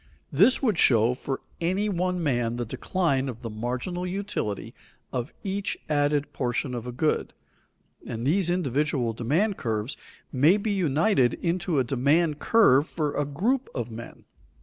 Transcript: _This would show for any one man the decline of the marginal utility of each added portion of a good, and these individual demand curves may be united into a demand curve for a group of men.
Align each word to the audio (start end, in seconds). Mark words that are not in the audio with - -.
_This 0.31 0.63
would 0.63 0.79
show 0.79 1.13
for 1.13 1.41
any 1.61 1.87
one 1.87 2.23
man 2.23 2.55
the 2.55 2.65
decline 2.65 3.29
of 3.29 3.43
the 3.43 3.51
marginal 3.51 4.07
utility 4.07 4.73
of 5.13 5.31
each 5.43 5.77
added 5.89 6.33
portion 6.33 6.73
of 6.73 6.87
a 6.87 6.91
good, 6.91 7.33
and 8.07 8.25
these 8.25 8.49
individual 8.49 9.13
demand 9.13 9.57
curves 9.57 9.95
may 10.31 10.57
be 10.57 10.71
united 10.71 11.35
into 11.35 11.77
a 11.77 11.83
demand 11.83 12.39
curve 12.39 12.87
for 12.87 13.13
a 13.13 13.25
group 13.25 13.69
of 13.75 13.91
men. 13.91 14.25